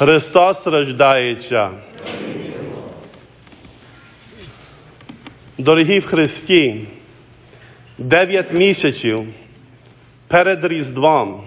Христос 0.00 0.66
рождається. 0.66 1.70
Дорогі 5.58 5.98
в 5.98 6.06
Христі, 6.06 6.88
дев'ять 7.98 8.52
місяців 8.52 9.34
перед 10.28 10.64
Різдвом 10.64 11.44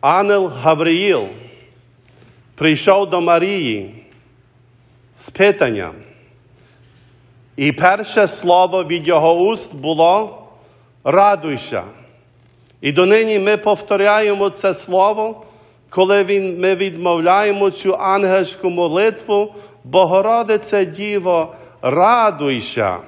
ангел 0.00 0.46
Гавриїл 0.46 1.28
прийшов 2.54 3.10
до 3.10 3.20
Марії 3.20 4.04
з 5.16 5.30
питанням. 5.30 5.94
І 7.56 7.72
перше 7.72 8.28
слово 8.28 8.84
від 8.84 9.08
його 9.08 9.34
уст 9.34 9.74
було 9.74 10.46
радуйся. 11.04 11.84
І 12.80 12.92
донині 12.92 13.38
ми 13.38 13.56
повторяємо 13.56 14.50
це 14.50 14.74
слово, 14.74 15.46
коли 15.94 16.24
він, 16.24 16.60
ми 16.60 16.74
відмовляємо 16.74 17.70
цю 17.70 17.94
ангельську 17.94 18.70
молитву, 18.70 19.54
Богородице 19.84 20.84
Діво, 20.84 21.54
радуйся. 21.82 22.98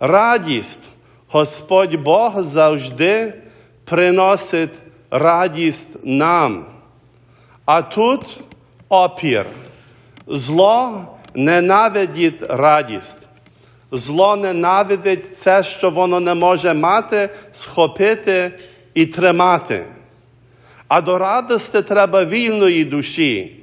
Радість 0.00 0.82
Господь 1.28 1.94
Бог 1.94 2.42
завжди 2.42 3.34
приносить 3.84 4.70
радість 5.10 5.90
нам. 6.02 6.66
А 7.64 7.82
тут 7.82 8.40
опір. 8.88 9.46
Зло 10.26 11.04
ненавидить 11.34 12.42
радість. 12.48 13.28
Зло 13.90 14.36
ненавидить 14.36 15.36
це, 15.36 15.62
що 15.62 15.90
воно 15.90 16.20
не 16.20 16.34
може 16.34 16.74
мати, 16.74 17.28
схопити 17.52 18.52
і 18.94 19.06
тримати. 19.06 19.86
А 20.94 21.00
до 21.00 21.18
радості 21.18 21.82
треба 21.82 22.24
вільної 22.24 22.84
душі, 22.84 23.56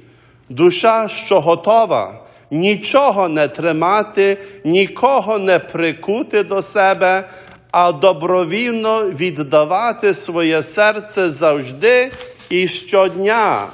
душа, 0.48 1.08
що 1.08 1.40
готова 1.40 2.20
нічого 2.50 3.28
не 3.28 3.48
тримати, 3.48 4.38
нікого 4.64 5.38
не 5.38 5.58
прикути 5.58 6.44
до 6.44 6.62
себе, 6.62 7.28
а 7.70 7.92
добровільно 7.92 9.10
віддавати 9.10 10.14
своє 10.14 10.62
серце 10.62 11.30
завжди 11.30 12.10
і 12.50 12.68
щодня, 12.68 13.66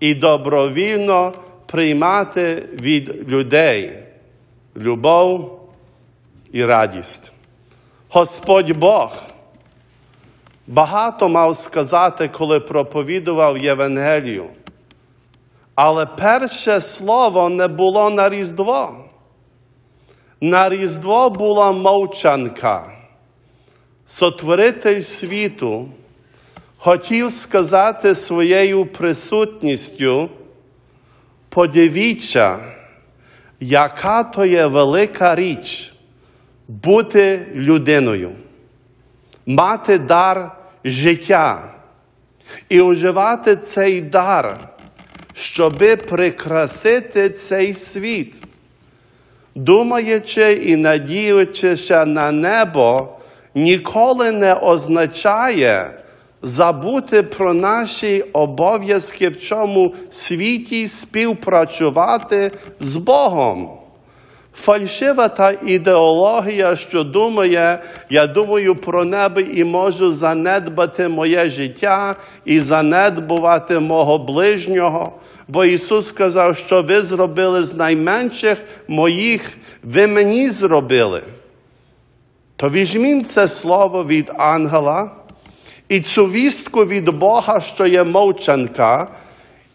і 0.00 0.14
добровільно 0.14 1.32
приймати 1.66 2.68
від 2.80 3.32
людей 3.32 3.92
любов 4.76 5.60
і 6.52 6.64
радість. 6.64 7.32
Господь 8.08 8.76
Бог 8.76 9.35
багато 10.66 11.28
мав 11.28 11.56
сказати, 11.56 12.28
коли 12.28 12.60
проповідував 12.60 13.58
Євангелію. 13.58 14.46
Але 15.74 16.06
перше 16.06 16.80
слово 16.80 17.48
не 17.48 17.68
було 17.68 18.10
на 18.10 18.28
Різдво. 18.28 19.04
На 20.40 20.68
Різдво 20.68 21.30
була 21.30 21.72
мовчанка. 21.72 22.92
Сотворитель 24.06 25.00
світу 25.00 25.88
хотів 26.78 27.32
сказати 27.32 28.14
своєю 28.14 28.86
присутністю, 28.86 30.30
подивіться, 31.48 32.58
яка 33.60 34.22
то 34.22 34.44
є 34.44 34.66
велика 34.66 35.34
річ 35.34 35.92
бути 36.68 37.46
людиною, 37.54 38.32
мати 39.46 39.98
дар 39.98 40.52
життя 40.84 41.62
і 42.68 42.80
уживати 42.80 43.56
цей 43.56 44.00
дар, 44.00 44.58
щоби 45.34 45.96
прикрасити 45.96 47.30
цей 47.30 47.74
світ, 47.74 48.34
думаючи 49.54 50.52
і 50.52 50.76
надіючися 50.76 52.04
на 52.04 52.32
небо, 52.32 53.08
ніколи 53.54 54.32
не 54.32 54.54
означає 54.54 55.90
забути 56.42 57.22
про 57.22 57.54
наші 57.54 58.22
обов'язки 58.32 59.28
в 59.28 59.36
цьому 59.36 59.94
світі 60.10 60.88
співпрацювати 60.88 62.50
з 62.80 62.96
Богом. 62.96 63.85
Фальшива 64.56 65.28
та 65.28 65.54
ідеологія, 65.66 66.76
що 66.76 67.04
думає, 67.04 67.82
я 68.10 68.26
думаю 68.26 68.76
про 68.76 69.04
небо 69.04 69.40
і 69.40 69.64
можу 69.64 70.10
занедбати 70.10 71.08
моє 71.08 71.48
життя 71.48 72.16
і 72.44 72.60
занедбувати 72.60 73.78
мого 73.78 74.18
ближнього. 74.18 75.12
Бо 75.48 75.64
Ісус 75.64 76.08
сказав, 76.08 76.56
що 76.56 76.82
ви 76.82 77.02
зробили 77.02 77.62
з 77.62 77.74
найменших 77.74 78.58
моїх, 78.88 79.56
ви 79.84 80.06
мені 80.06 80.50
зробили. 80.50 81.22
То 82.56 82.68
візьміть 82.68 83.28
це 83.28 83.48
слово 83.48 84.04
від 84.04 84.32
ангела 84.38 85.10
і 85.88 86.00
цю 86.00 86.26
вістку 86.26 86.84
від 86.84 87.08
Бога, 87.08 87.60
що 87.60 87.86
є 87.86 88.04
мовчанка, 88.04 89.08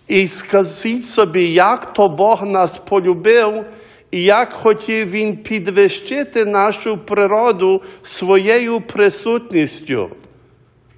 і 0.08 0.28
скажіть 0.28 1.06
собі, 1.06 1.54
як 1.54 1.94
то 1.94 2.10
Бог 2.10 2.44
нас 2.46 2.78
полюбив, 2.78 3.66
і 4.12 4.24
як 4.24 4.54
хотів 4.54 5.10
Він 5.10 5.38
підвищити 5.38 6.46
нашу 6.46 6.98
природу 6.98 7.82
своєю 8.04 8.82
присутністю. 8.82 10.10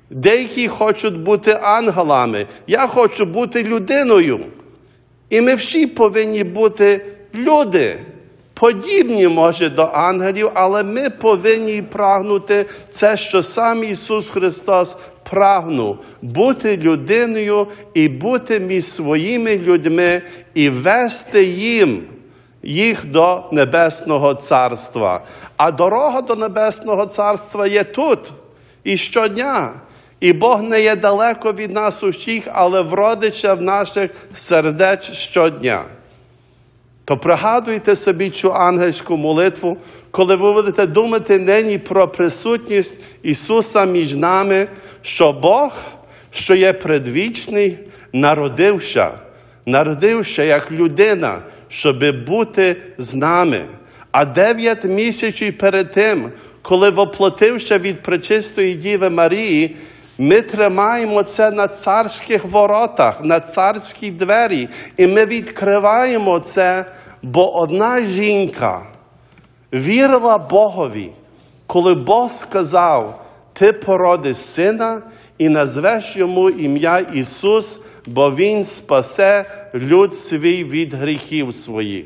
Деякі 0.10 0.68
хочуть 0.68 1.20
бути 1.20 1.60
ангелами, 1.62 2.46
я 2.68 2.88
хочу 2.88 3.26
бути 3.26 3.64
людиною. 3.64 4.40
І 5.30 5.42
ми 5.42 5.56
всі 5.56 5.88
повинні 5.88 6.44
бути 6.44 7.06
люди. 7.36 7.96
Подібні, 8.54 9.28
може, 9.28 9.70
до 9.70 9.82
ангелів, 9.82 10.52
але 10.54 10.84
ми 10.84 11.10
повинні 11.10 11.82
прагнути 11.82 12.66
це, 12.90 13.18
що 13.18 13.44
сам 13.44 13.84
Ісус 13.84 14.30
Христос 14.30 14.98
прагнув 15.30 15.98
бути 16.22 16.78
людиною 16.78 17.68
і 17.94 18.10
бути 18.10 18.60
між 18.60 18.86
своїми 18.86 19.58
людьми 19.58 20.22
і 20.54 20.70
вести 20.70 21.44
їм 21.44 22.04
їх 22.64 23.06
до 23.06 23.44
Небесного 23.52 24.34
Царства. 24.34 25.22
А 25.58 25.72
дорога 25.72 26.22
до 26.22 26.36
Небесного 26.36 27.06
Царства 27.06 27.68
є 27.68 27.84
тут 27.84 28.20
і 28.84 28.98
щодня. 28.98 29.74
І 30.20 30.34
Бог 30.34 30.62
не 30.62 30.82
є 30.82 30.96
далеко 30.96 31.54
від 31.54 31.72
нас 31.72 32.04
усіх, 32.04 32.44
але 32.54 32.82
вродича 32.82 33.54
в 33.54 33.62
наших 33.62 34.12
сердеч 34.34 35.12
щодня. 35.12 35.84
То 37.06 37.18
пригадуйте 37.18 37.96
собі 37.96 38.30
цю 38.30 38.54
ангельську 38.54 39.18
молитву, 39.18 39.78
коли 40.12 40.36
ви 40.36 40.54
будете 40.54 40.88
думати 40.88 41.40
нині 41.40 41.78
про 41.78 42.08
присутність 42.08 43.02
Ісуса 43.24 43.86
між 43.86 44.16
нами, 44.16 44.68
що 45.02 45.34
Бог, 45.34 45.74
що 46.32 46.56
є 46.56 46.74
предвічний, 46.74 47.78
народився, 48.14 49.12
народився 49.66 50.44
як 50.44 50.72
людина, 50.72 51.40
щоб 51.68 52.26
бути 52.26 52.76
з 52.98 53.16
нами. 53.16 53.62
А 54.12 54.26
дев'ять 54.26 54.84
місяців 54.84 55.58
перед 55.58 55.92
тим, 55.92 56.32
коли 56.62 56.90
воплотився 56.90 57.78
від 57.78 58.04
пречистої 58.04 58.74
Діви 58.74 59.10
Марії, 59.10 59.76
ми 60.18 60.42
тримаємо 60.42 61.24
це 61.24 61.52
на 61.52 61.68
царських 61.68 62.46
воротах, 62.46 63.24
на 63.24 63.40
царській 63.40 64.12
двері, 64.12 64.70
і 64.98 65.08
ми 65.08 65.26
відкриваємо 65.26 66.40
це, 66.40 66.86
бо 67.22 67.56
одна 67.56 68.02
жінка 68.02 68.82
вірила 69.74 70.38
Богові, 70.38 71.12
коли 71.68 71.94
Бог 71.96 72.32
сказав: 72.32 73.26
Ти 73.54 73.74
породиш 73.74 74.38
сина 74.38 75.02
і 75.38 75.50
назвеш 75.50 76.16
йому 76.16 76.50
ім'я 76.50 77.00
Ісус, 77.00 77.82
бо 78.06 78.32
Він 78.32 78.64
спасе 78.64 79.46
люд 79.76 80.16
свій 80.16 80.64
від 80.64 80.94
гріхів 80.94 81.54
своїх. 81.54 82.06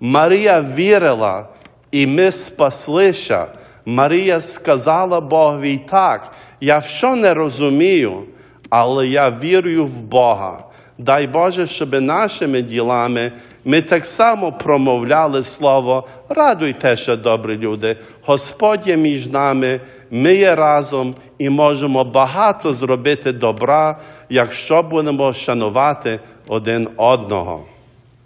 Марія 0.00 0.60
вірила, 0.76 1.48
і 1.90 2.06
ми 2.06 2.32
спаслися. 2.32 3.46
Марія 3.84 4.40
сказала 4.40 5.20
Богові 5.20 5.80
так, 5.90 6.32
я 6.60 6.80
що 6.80 7.16
не 7.16 7.34
розумію, 7.34 8.22
але 8.70 9.06
я 9.06 9.30
вірю 9.30 9.86
в 9.86 10.00
Бога. 10.00 10.64
Дай 10.98 11.26
Боже, 11.26 11.66
щоб 11.66 12.00
нашими 12.00 12.62
ділами 12.62 13.32
ми 13.64 13.82
так 13.82 14.06
само 14.06 14.52
промовляли 14.52 15.42
слово, 15.42 16.08
радуйтеся, 16.28 17.16
добрі 17.16 17.56
люди, 17.56 17.96
Господь 18.24 18.88
є 18.88 18.96
між 18.96 19.26
нами, 19.26 19.80
ми 20.10 20.34
є 20.34 20.54
разом 20.54 21.14
і 21.38 21.50
можемо 21.50 22.04
багато 22.04 22.74
зробити 22.74 23.32
добра, 23.32 23.98
якщо 24.28 24.82
будемо 24.82 25.32
шанувати 25.32 26.20
один 26.48 26.88
одного. 26.96 27.60